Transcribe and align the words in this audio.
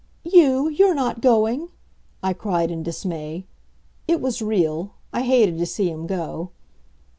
"You 0.23 0.67
you're 0.67 0.95
not 0.95 1.21
going!" 1.21 1.69
I 2.23 2.33
cried 2.33 2.71
in 2.71 2.81
dismay. 2.81 3.45
It 4.07 4.19
was 4.19 4.41
real. 4.41 4.93
I 5.13 5.21
hated 5.21 5.59
to 5.59 5.65
see 5.67 5.91
him 5.91 6.07
go. 6.07 6.49